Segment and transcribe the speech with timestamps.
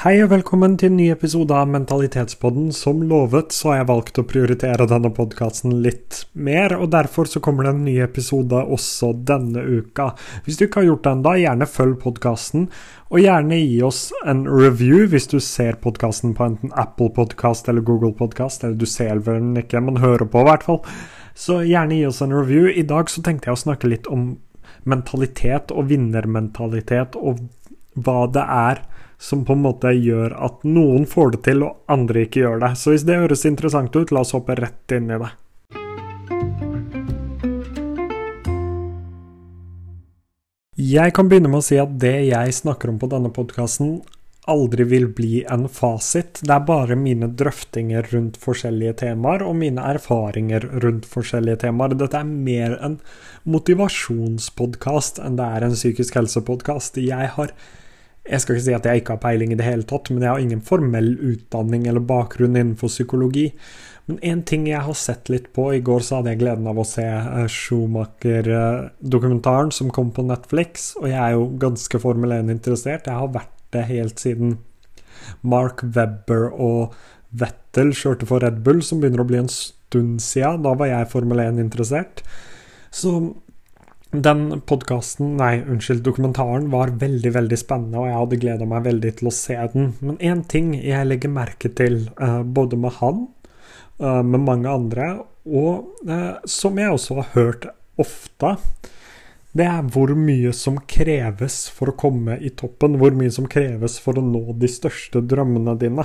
[0.00, 2.70] Hei og velkommen til en ny episode av Mentalitetspodden.
[2.72, 7.42] Som lovet så har jeg valgt å prioritere denne podkasten litt mer, og derfor så
[7.44, 10.06] kommer det en ny episode også denne uka.
[10.46, 12.64] Hvis du ikke har gjort det ennå, gjerne følg podkasten,
[13.12, 17.84] og gjerne gi oss en review hvis du ser podkasten på enten Apple Podcast eller
[17.84, 20.80] Google Podcast, eller du ser vel den ikke, men hører på i hvert fall.
[21.36, 22.72] Så gjerne gi oss en review.
[22.72, 24.30] I dag så tenkte jeg å snakke litt om
[24.88, 27.44] mentalitet og vinnermentalitet, og
[28.00, 28.86] hva det er
[29.20, 32.72] som på en måte gjør at noen får det til, og andre ikke gjør det.
[32.80, 35.30] Så hvis det høres interessant ut, la oss hoppe rett inn i det.
[40.80, 43.98] Jeg kan begynne med å si at det jeg snakker om på denne podkasten,
[44.48, 46.40] aldri vil bli en fasit.
[46.40, 51.92] Det er bare mine drøftinger rundt forskjellige temaer, og mine erfaringer rundt forskjellige temaer.
[52.00, 52.96] Dette er mer en
[53.44, 56.96] motivasjonspodkast enn det er en psykisk helsepodkast.
[57.04, 57.52] Jeg har
[58.30, 60.30] jeg skal ikke si at jeg ikke har peiling i det hele tatt, men jeg
[60.30, 63.46] har ingen formell utdanning eller bakgrunn innenfor psykologi.
[64.06, 66.76] Men én ting jeg har sett litt på I går så hadde jeg gleden av
[66.80, 73.06] å se eh, Schumacher-dokumentaren som kom på Netflix, og jeg er jo ganske Formel 1-interessert.
[73.06, 74.48] Jeg har vært det helt siden
[75.46, 76.82] Mark Webber og
[77.30, 80.64] Vettel kjørte for Red Bull, som begynner å bli en stund siden.
[80.66, 82.16] Da var jeg Formel 1-interessert.
[82.90, 83.10] Så
[84.10, 89.12] den podkasten, nei, unnskyld, dokumentaren var veldig, veldig spennende, og jeg hadde gleda meg veldig
[89.20, 89.92] til å se den.
[90.02, 93.28] Men én ting jeg legger merke til, uh, både med han,
[94.02, 95.12] uh, med mange andre,
[95.46, 97.68] og uh, som jeg også har hørt
[98.02, 98.56] ofte,
[99.54, 102.94] det er hvor mye som kreves for å komme i toppen.
[103.00, 106.04] Hvor mye som kreves for å nå de største drømmene dine.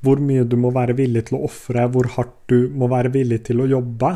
[0.00, 3.42] Hvor mye du må være villig til å ofre, hvor hardt du må være villig
[3.50, 4.14] til å jobbe.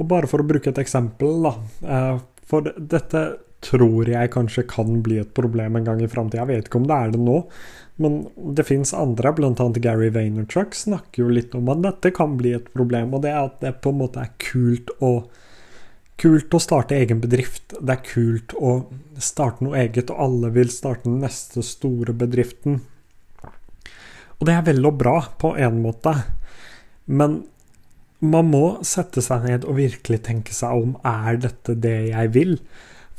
[0.00, 1.52] Og bare for å bruke et eksempel, da.
[2.50, 3.24] For dette
[3.64, 6.42] tror jeg kanskje kan bli et problem en gang i framtida.
[6.42, 7.36] Jeg vet ikke om det er det nå,
[8.00, 8.16] men
[8.56, 9.66] det fins andre, bl.a.
[9.84, 13.12] Gary Vaynerchuk, snakker jo litt om at dette kan bli et problem.
[13.14, 15.12] Og det er at det på en måte er kult å,
[16.20, 17.76] kult å starte egen bedrift.
[17.76, 18.78] Det er kult å
[19.20, 22.80] starte noe eget, og alle vil starte den neste store bedriften.
[24.40, 26.16] Og det er vel og bra, på en måte,
[27.12, 27.42] men
[28.20, 32.56] man må sette seg ned og virkelig tenke seg om er dette det jeg vil.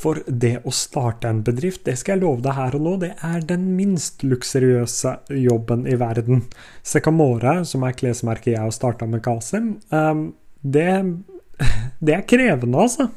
[0.02, 3.12] For det å starte en bedrift, det skal jeg love deg her og nå, det
[3.26, 6.46] er den minst luksuriøse jobben i verden.
[6.82, 10.88] Secamore, som er klesmerket jeg har starta med Kasim, ehm, det,
[12.06, 13.12] det er krevende, altså.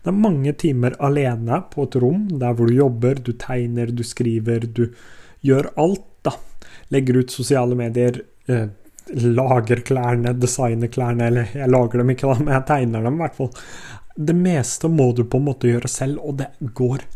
[0.00, 4.04] Det er mange timer alene på et rom der hvor du jobber, du tegner, du
[4.06, 4.86] skriver, du
[5.44, 6.36] gjør alt, da.
[6.94, 8.68] Legger ut sosiale medier, eh,
[9.14, 13.24] lager klærne, designer klærne, eller jeg lager dem ikke, da, men jeg tegner dem i
[13.24, 13.50] hvert fall.
[14.20, 17.06] Det meste må du på en måte gjøre selv, og det går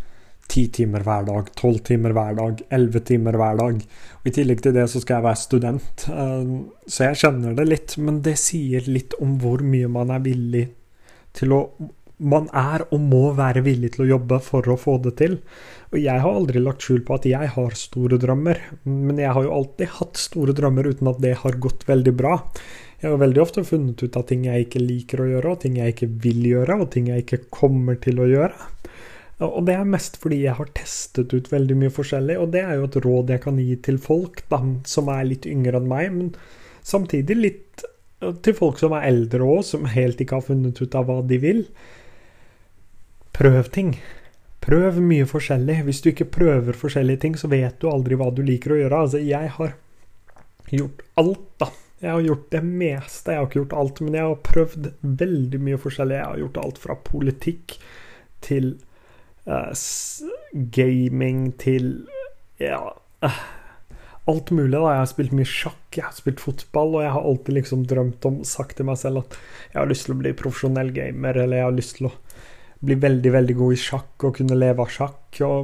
[0.48, 3.82] ti timer hver dag, tolv timer hver dag, elleve timer hver dag.
[4.20, 6.54] Og I tillegg til det så skal jeg være student, eh,
[6.86, 7.96] så jeg kjenner det litt.
[7.98, 10.66] Men det sier litt om hvor mye man er villig
[11.34, 11.60] til å
[12.18, 15.38] man er og må være villig til å jobbe for å få det til.
[15.90, 19.46] Og jeg har aldri lagt skjul på at jeg har store drømmer, men jeg har
[19.46, 22.36] jo alltid hatt store drømmer uten at det har gått veldig bra.
[23.02, 25.80] Jeg har veldig ofte funnet ut av ting jeg ikke liker å gjøre, og ting
[25.80, 28.70] jeg ikke vil gjøre, og ting jeg ikke kommer til å gjøre.
[29.44, 32.78] Og det er mest fordi jeg har testet ut veldig mye forskjellig, og det er
[32.78, 36.14] jo et råd jeg kan gi til folk da, som er litt yngre enn meg,
[36.14, 36.30] men
[36.86, 37.84] samtidig litt
[38.46, 41.40] til folk som er eldre òg, som helt ikke har funnet ut av hva de
[41.42, 41.64] vil.
[43.34, 43.96] Prøv ting.
[44.64, 45.80] Prøv mye forskjellig.
[45.86, 49.00] Hvis du ikke prøver forskjellige ting, så vet du aldri hva du liker å gjøre.
[49.06, 49.74] Altså, jeg har
[50.72, 51.70] gjort alt, da.
[52.04, 53.32] Jeg har gjort det meste.
[53.32, 54.88] Jeg har ikke gjort alt, men jeg har prøvd
[55.24, 56.18] veldig mye forskjellig.
[56.20, 57.76] Jeg har gjort alt fra politikk
[58.44, 58.70] til
[59.48, 59.72] uh,
[60.52, 61.92] gaming til
[62.60, 62.80] ja
[63.24, 63.38] uh,
[64.30, 64.72] alt mulig.
[64.78, 67.86] da, Jeg har spilt mye sjakk, jeg har spilt fotball, og jeg har alltid liksom
[67.88, 69.36] drømt om, sagt til meg selv, at
[69.72, 72.14] jeg har lyst til å bli profesjonell gamer, eller jeg har lyst til å
[72.86, 75.40] bli veldig, veldig god i sjakk og kunne leve av sjakk.
[75.46, 75.58] Og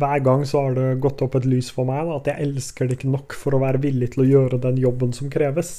[0.00, 2.82] hver gang så har det gått opp et lys for meg da, at jeg elsker
[2.86, 5.70] det ikke nok for å være villig til å gjøre den jobben som kreves.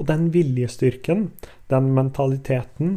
[0.00, 1.26] Og den viljestyrken,
[1.70, 2.96] den mentaliteten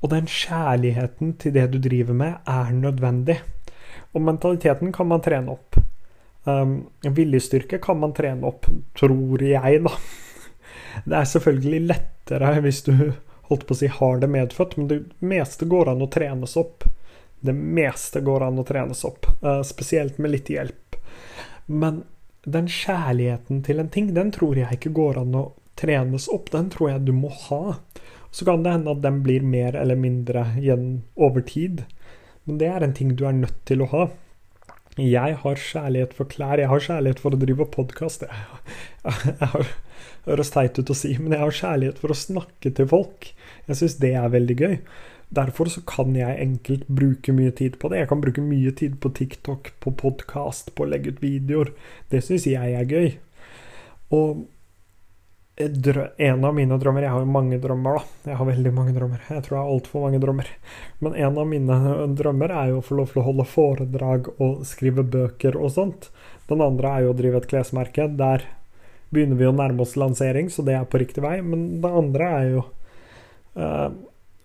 [0.00, 3.38] og den kjærligheten til det du driver med, er nødvendig.
[4.12, 5.78] Og mentaliteten kan man trene opp.
[6.44, 9.94] Um, viljestyrke kan man trene opp, tror jeg, da.
[11.08, 12.92] Det er selvfølgelig lettere hvis du
[13.48, 16.84] holdt på å si har det medfødt, men det meste går an å trenes opp.
[17.44, 20.96] Det meste går an å trenes opp, uh, spesielt med litt hjelp.
[21.66, 22.02] Men
[22.44, 25.44] den kjærligheten til en ting, den tror jeg ikke går an å
[25.80, 26.50] trenes opp.
[26.52, 27.78] Den tror jeg du må ha.
[28.34, 31.84] Så kan det hende at den blir mer eller mindre igjen over tid.
[32.44, 34.04] Men det er en ting du er nødt til å ha.
[35.00, 38.22] Jeg har kjærlighet for klær, jeg har kjærlighet for å drive podkast.
[38.22, 39.48] Det
[40.28, 43.32] høres teit ut å si, men jeg har kjærlighet for å snakke til folk.
[43.66, 44.76] Jeg syns det er veldig gøy.
[45.34, 48.02] Derfor så kan jeg enkelt bruke mye tid på det.
[48.02, 51.72] Jeg kan bruke mye tid på TikTok, på podkast, på å legge ut videoer.
[52.12, 53.14] Det syns jeg er gøy.
[54.14, 54.44] Og
[55.56, 58.30] en av mine drømmer Jeg har jo mange drømmer, da.
[58.30, 59.20] Jeg har veldig mange drømmer.
[59.30, 60.50] Jeg tror jeg har altfor mange drømmer.
[60.98, 61.76] Men en av mine
[62.18, 66.10] drømmer er jo å få lov til å holde foredrag og skrive bøker og sånt.
[66.50, 68.08] Den andre er jo å drive et klesmerke.
[68.18, 68.48] Der
[69.14, 71.38] begynner vi å nærme oss lansering, så det er på riktig vei.
[71.46, 72.64] Men det andre er jo
[73.54, 73.94] uh,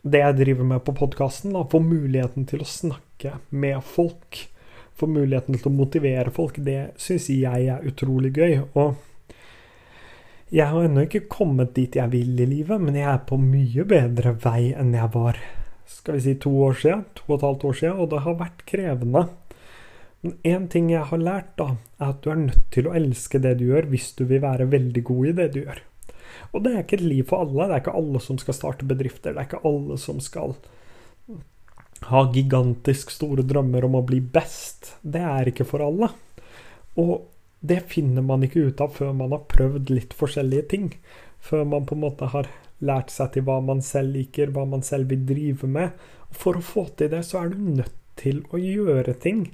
[0.02, 1.58] det jeg driver med på podkasten.
[1.72, 4.46] Få muligheten til å snakke med folk.
[5.00, 6.60] Få muligheten til å motivere folk.
[6.64, 8.60] Det syns jeg er utrolig gøy.
[8.74, 9.06] og
[10.50, 13.84] jeg har ennå ikke kommet dit jeg vil i livet, men jeg er på mye
[13.86, 15.38] bedre vei enn jeg var
[15.90, 18.40] skal vi si to år siden, to og et halvt år siden, og det har
[18.40, 19.24] vært krevende.
[20.22, 21.70] Men én ting jeg har lært, da,
[22.00, 24.70] er at du er nødt til å elske det du gjør, hvis du vil være
[24.72, 25.82] veldig god i det du gjør.
[26.54, 27.68] Og det er ikke et liv for alle.
[27.68, 29.34] Det er ikke alle som skal starte bedrifter.
[29.34, 30.56] Det er ikke alle som skal
[32.10, 34.94] ha gigantisk store drømmer om å bli best.
[35.02, 36.12] Det er ikke for alle.
[37.00, 37.28] Og
[37.60, 40.92] det finner man ikke ut av før man har prøvd litt forskjellige ting.
[41.44, 42.48] Før man på en måte har
[42.80, 45.92] lært seg til hva man selv liker, hva man selv vil drive med.
[46.30, 49.48] Og for å få til det, så er du nødt til å gjøre ting.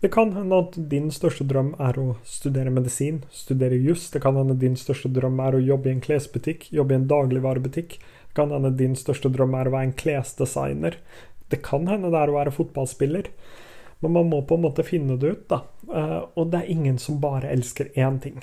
[0.00, 4.06] Det kan hende at din største drøm er å studere medisin, studere juss.
[4.12, 7.08] Det kan hende din største drøm er å jobbe i en klesbutikk, jobbe i en
[7.10, 7.98] dagligvarebutikk.
[8.00, 10.96] Det kan hende din største drøm er å være en klesdesigner.
[11.52, 13.28] Det kan hende det er å være fotballspiller.
[14.00, 15.60] Men man må på en måte finne det ut, da.
[15.92, 18.40] Eh, og det er ingen som bare elsker én ting.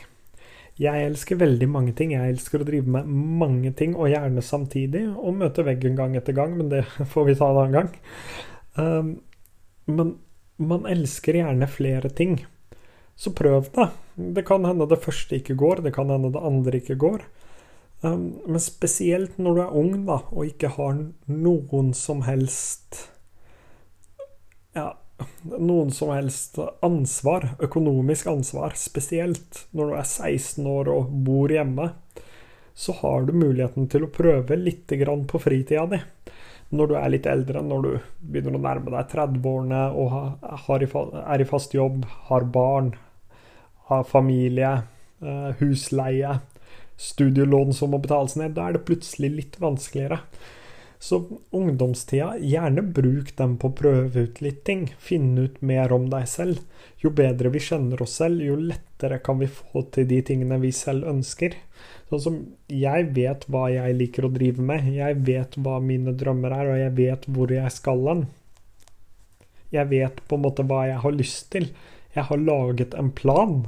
[0.77, 2.13] Jeg elsker veldig mange ting.
[2.13, 5.07] Jeg elsker å drive med mange ting, og gjerne samtidig.
[5.17, 6.83] Og møte veggen gang etter gang, men det
[7.15, 7.91] får vi ta en annen gang.
[8.77, 9.11] Um,
[9.89, 10.13] men
[10.57, 12.39] man elsker gjerne flere ting.
[13.17, 13.89] Så prøv det.
[14.37, 17.25] Det kan hende det første ikke går, det kan hende det andre ikke går.
[18.01, 23.07] Um, men spesielt når du er ung da, og ikke har noen som helst
[24.77, 24.91] ja,
[25.41, 31.89] noen som helst ansvar, økonomisk ansvar, spesielt når du er 16 år og bor hjemme,
[32.77, 34.93] så har du muligheten til å prøve litt
[35.31, 36.01] på fritida di.
[36.69, 40.15] Når du er litt eldre, når du begynner å nærme deg 30-årene og
[41.23, 42.91] er i fast jobb, har barn,
[43.87, 44.73] har familie,
[45.23, 46.41] eh, husleie,
[46.97, 50.19] studielån som må betales ned, da er det plutselig litt vanskeligere.
[50.99, 51.21] Så
[51.53, 54.87] ungdomstida, gjerne bruk dem på å prøve ut litt ting.
[54.97, 56.63] Finne ut mer om deg selv.
[57.03, 60.73] Jo bedre vi kjenner oss selv, jo lettere kan vi få til de tingene vi
[60.73, 61.53] selv ønsker.
[62.07, 62.35] Sånn som
[62.71, 66.79] jeg vet hva jeg liker å drive med, jeg vet hva mine drømmer er, og
[66.79, 68.21] jeg vet hvor jeg skal hen.
[69.75, 71.67] Jeg vet på en måte hva jeg har lyst til.
[72.15, 73.65] Jeg har laget en plan.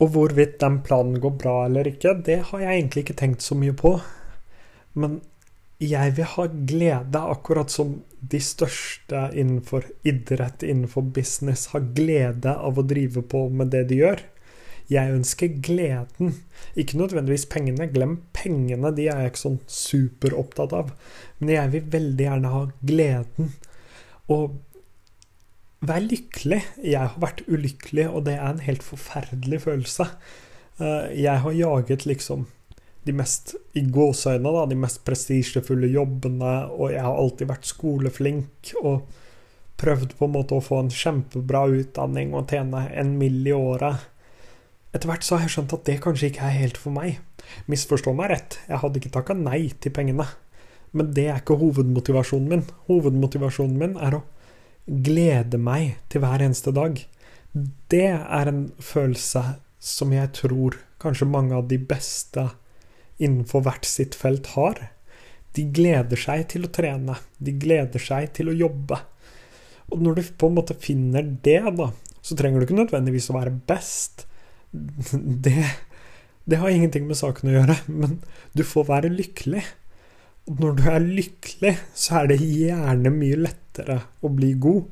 [0.00, 3.58] Og hvorvidt den planen går bra eller ikke, det har jeg egentlig ikke tenkt så
[3.58, 3.96] mye på.
[4.94, 5.18] Men
[5.80, 12.78] jeg vil ha glede, akkurat som de største innenfor idrett, innenfor business, har glede av
[12.78, 14.22] å drive på med det de gjør.
[14.90, 16.34] Jeg ønsker gleden,
[16.74, 17.86] ikke nødvendigvis pengene.
[17.94, 20.90] Glem pengene, de er jeg ikke sånn superopptatt av.
[21.38, 23.52] Men jeg vil veldig gjerne ha gleden.
[24.34, 24.58] Og
[25.86, 26.60] vær lykkelig.
[26.82, 30.08] Jeg har vært ulykkelig, og det er en helt forferdelig følelse.
[30.80, 32.48] Eh, jeg har jaget liksom
[33.06, 38.74] de mest i gåseøyne, da, de mest prestisjefulle jobbene, og jeg har alltid vært skoleflink
[38.82, 39.06] og
[39.80, 43.40] prøvd på en måte å få en kjempebra utdanning og tjene en mill.
[43.46, 44.09] i året.
[44.90, 47.20] Etter hvert så har jeg skjønt at det kanskje ikke er helt for meg.
[47.70, 50.26] Misforstå meg rett, jeg hadde ikke takka nei til pengene.
[50.96, 52.64] Men det er ikke hovedmotivasjonen min.
[52.88, 54.24] Hovedmotivasjonen min er å
[54.90, 56.98] glede meg til hver eneste dag.
[57.90, 59.44] Det er en følelse
[59.80, 62.50] som jeg tror kanskje mange av de beste
[63.20, 64.80] innenfor hvert sitt felt har.
[65.54, 67.16] De gleder seg til å trene.
[67.38, 68.98] De gleder seg til å jobbe.
[69.90, 71.90] Og når du på en måte finner det, da,
[72.22, 74.26] så trenger du ikke nødvendigvis å være best.
[75.44, 75.54] Det,
[76.44, 78.20] det har ingenting med saken å gjøre, men
[78.56, 79.64] du får være lykkelig.
[80.50, 84.86] Og når du er lykkelig, så er det gjerne mye lettere å bli god.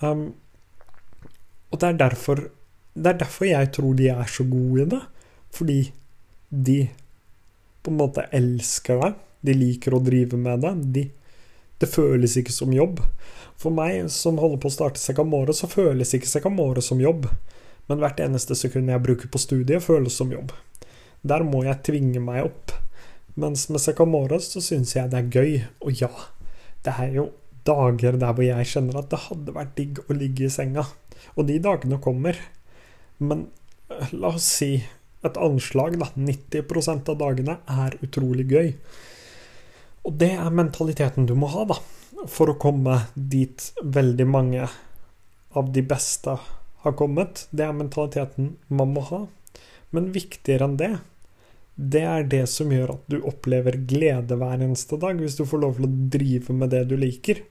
[0.00, 0.30] Um,
[1.68, 2.46] og det er derfor
[2.98, 5.00] det er derfor jeg tror de er så gode i det.
[5.54, 5.78] Fordi
[6.50, 6.78] de
[7.82, 9.20] på en måte elsker deg.
[9.46, 10.80] De liker å drive med deg.
[10.94, 11.04] De,
[11.78, 13.00] det føles ikke som jobb.
[13.58, 17.28] For meg som holder på å starte Sekamore, så føles ikke Sekamore som jobb.
[17.88, 20.52] Men hvert eneste sekund jeg bruker på studiet, føles som jobb.
[21.26, 22.74] Der må jeg tvinge meg opp.
[23.38, 25.52] Mens med Secamore så syns jeg det er gøy.
[25.86, 26.10] Og ja,
[26.84, 27.28] det er jo
[27.68, 30.84] dager der hvor jeg kjenner at det hadde vært digg å ligge i senga.
[31.36, 32.38] Og de dagene kommer.
[33.18, 33.46] Men
[33.90, 34.72] eh, la oss si
[35.26, 36.10] et anslag, da.
[36.14, 38.74] 90% av dagene er utrolig gøy.
[40.06, 41.78] Og det er mentaliteten du må ha, da.
[42.30, 44.68] For å komme dit veldig mange
[45.58, 46.36] av de beste
[46.84, 47.46] har kommet.
[47.50, 49.22] Det er mentaliteten man må ha.
[49.90, 50.92] Men viktigere enn det,
[51.78, 55.62] det er det som gjør at du opplever glede hver eneste dag, hvis du får
[55.62, 57.44] lov til å drive med det du liker.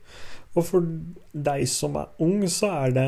[0.58, 0.88] Og for
[1.32, 3.08] deg som er ung, så er det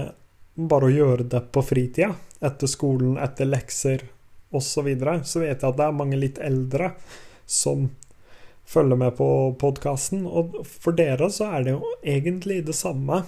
[0.69, 2.13] bare å gjøre det på fritida.
[2.39, 4.05] Etter skolen, etter lekser
[4.49, 4.69] osv.
[4.69, 5.19] Så, videre.
[5.27, 6.93] så vet jeg at det er mange litt eldre
[7.45, 7.89] som
[8.69, 9.27] følger med på
[9.59, 10.23] podkasten.
[10.23, 13.23] Og for dere så er det jo egentlig det samme.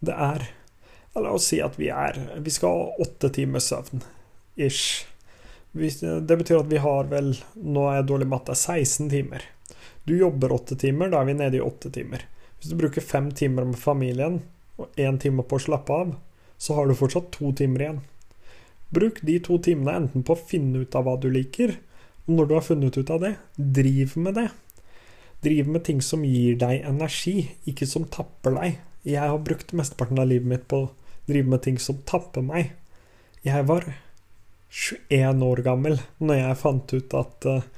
[0.00, 0.48] Det er
[1.14, 4.04] La oss si at vi er Vi skal ha åtte timers søvn.
[4.56, 5.06] Ish.
[5.72, 9.44] Det betyr at vi har vel, nå er jeg dårlig i matte, 16 timer.
[10.06, 12.24] Du jobber åtte timer, da er vi nede i åtte timer.
[12.58, 14.40] Hvis du bruker fem timer med familien
[14.80, 16.16] og én time på å slappe av,
[16.58, 18.00] så har du fortsatt to timer igjen.
[18.90, 21.76] Bruk de to timene enten på å finne ut av hva du liker,
[22.26, 24.48] og når du har funnet ut av det, driv med det.
[25.46, 28.80] Driv med ting som gir deg energi, ikke som tapper deg.
[29.06, 30.88] Jeg har brukt mesteparten av livet mitt på
[31.30, 32.74] drive med ting som tapper meg.
[33.46, 33.86] Jeg var
[34.70, 37.68] 21 år gammel når jeg fant ut at uh,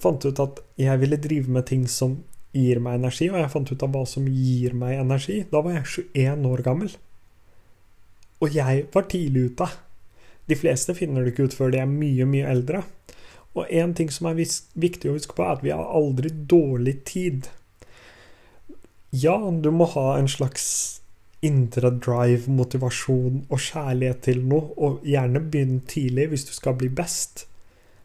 [0.00, 2.14] Fant ut at jeg ville drive med ting som
[2.56, 5.42] gir meg energi, og jeg fant ut av hva som gir meg energi.
[5.50, 6.94] Da var jeg 21 år gammel.
[8.40, 9.68] Og jeg var tidlig ute.
[10.48, 12.80] De fleste finner det ikke ut før de er mye, mye eldre.
[13.52, 16.96] Og en ting som er viktig å huske på, er at vi har aldri dårlig
[17.04, 17.50] tid.
[19.10, 20.99] Ja, du må ha en slags
[21.46, 26.90] indre drive, motivasjon og kjærlighet til noe, og gjerne begynn tidlig hvis du skal bli
[26.92, 27.46] best.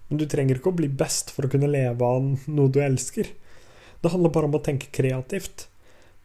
[0.08, 3.32] Men du trenger ikke å bli best for å kunne leve av noe du elsker.
[4.02, 5.68] Det handler bare om å tenke kreativt.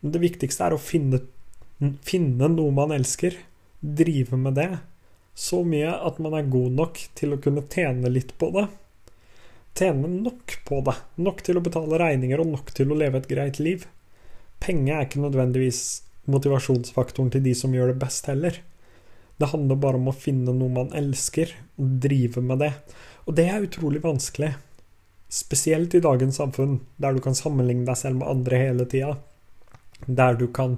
[0.00, 1.22] Men det viktigste er å finne,
[2.06, 3.38] finne noe man elsker,
[3.80, 4.70] drive med det,
[5.34, 8.66] så mye at man er god nok til å kunne tjene litt på det.
[9.78, 10.96] Tjene nok på det.
[11.24, 13.86] Nok til å betale regninger og nok til å leve et greit liv.
[14.60, 15.80] Penge er ikke nødvendigvis
[16.28, 18.60] motivasjonsfaktoren til de som gjør det best, heller.
[19.40, 22.74] Det handler bare om å finne noe man elsker, og drive med det.
[23.24, 24.52] Og det er utrolig vanskelig.
[25.32, 29.14] Spesielt i dagens samfunn, der du kan sammenligne deg selv med andre hele tida.
[30.04, 30.76] Der du kan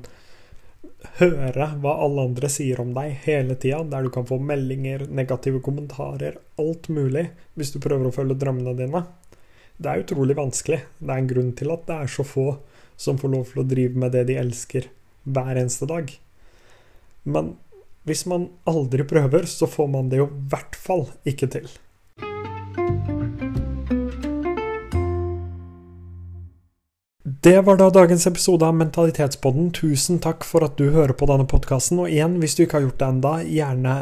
[1.19, 3.83] høre hva alle andre sier om deg hele tida.
[3.83, 8.79] Der du kan få meldinger, negative kommentarer, alt mulig, hvis du prøver å følge drømmene
[8.79, 9.05] dine.
[9.83, 10.85] Det er utrolig vanskelig.
[11.01, 12.51] Det er en grunn til at det er så få
[12.95, 14.93] som får lov til å drive med det de elsker
[15.25, 16.11] hver eneste dag.
[17.25, 17.55] Men
[18.09, 21.69] hvis man aldri prøver, så får man det jo i hvert fall ikke til.
[27.43, 29.73] Det var da dagens episode av Mentalitetspodden.
[29.75, 31.99] Tusen takk for at du hører på denne podkasten.
[32.02, 33.95] Og igjen, hvis du ikke har gjort det enda, gjerne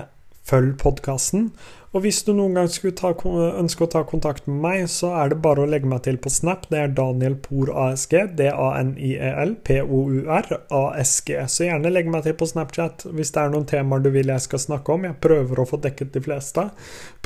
[0.51, 1.47] følg podkasten.
[1.91, 3.11] Og hvis du noen gang skulle ta,
[3.59, 6.31] ønske å ta kontakt med meg, så er det bare å legge meg til på
[6.31, 6.69] Snap.
[6.71, 8.15] Det er Daniel Por ASG.
[8.39, 11.35] D-a-n-i-e-l p-o-u-r a-s-g.
[11.51, 14.47] Så gjerne legg meg til på Snapchat hvis det er noen temaer du vil jeg
[14.47, 15.09] skal snakke om.
[15.09, 16.69] Jeg prøver å få dekket de fleste.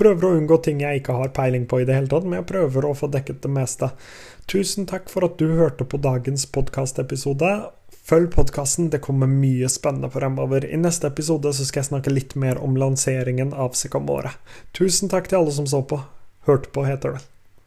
[0.00, 2.48] Prøver å unngå ting jeg ikke har peiling på i det hele tatt, men jeg
[2.54, 3.92] prøver å få dekket det meste.
[4.48, 7.52] Tusen takk for at du hørte på dagens podkastepisode.
[8.04, 10.66] Følg podkasten, det kommer mye spennende fremover.
[10.68, 14.34] I neste episode så skal jeg snakke litt mer om lanseringen av Sikamore.
[14.76, 16.02] Tusen takk til alle som så på.
[16.44, 17.22] Hørte på, heter det.